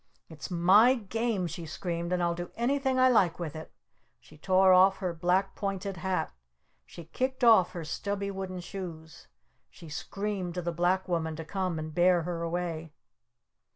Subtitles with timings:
[0.29, 2.11] "It's my Game!" she screamed.
[2.11, 3.71] "And I'll do anything I like with it!"
[4.19, 6.33] She tore off her black pointed hat!
[6.87, 9.27] She kicked off her stubby wooden shoes!
[9.69, 12.93] She screamed to the Black Woman to come and bear her away!